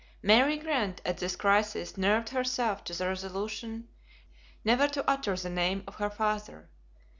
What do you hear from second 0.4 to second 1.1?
Grant